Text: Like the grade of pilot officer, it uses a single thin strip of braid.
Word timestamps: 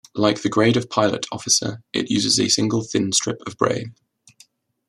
Like 0.15 0.41
the 0.41 0.49
grade 0.49 0.77
of 0.77 0.89
pilot 0.89 1.27
officer, 1.31 1.83
it 1.93 2.09
uses 2.09 2.39
a 2.39 2.49
single 2.49 2.81
thin 2.83 3.11
strip 3.11 3.39
of 3.45 3.55
braid. 3.55 3.93